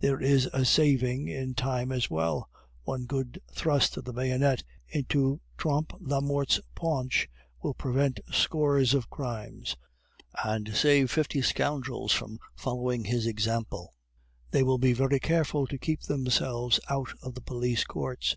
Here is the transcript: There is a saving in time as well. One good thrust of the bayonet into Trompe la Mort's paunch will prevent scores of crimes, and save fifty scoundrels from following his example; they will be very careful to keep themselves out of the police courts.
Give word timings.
There 0.00 0.20
is 0.20 0.46
a 0.52 0.64
saving 0.64 1.28
in 1.28 1.54
time 1.54 1.92
as 1.92 2.10
well. 2.10 2.50
One 2.82 3.04
good 3.04 3.40
thrust 3.52 3.96
of 3.96 4.04
the 4.04 4.12
bayonet 4.12 4.64
into 4.88 5.40
Trompe 5.56 5.94
la 6.00 6.18
Mort's 6.20 6.58
paunch 6.74 7.28
will 7.62 7.74
prevent 7.74 8.18
scores 8.32 8.94
of 8.94 9.08
crimes, 9.10 9.76
and 10.44 10.74
save 10.74 11.12
fifty 11.12 11.40
scoundrels 11.40 12.10
from 12.12 12.40
following 12.56 13.04
his 13.04 13.28
example; 13.28 13.94
they 14.50 14.64
will 14.64 14.78
be 14.78 14.92
very 14.92 15.20
careful 15.20 15.68
to 15.68 15.78
keep 15.78 16.00
themselves 16.02 16.80
out 16.88 17.10
of 17.22 17.34
the 17.36 17.40
police 17.40 17.84
courts. 17.84 18.34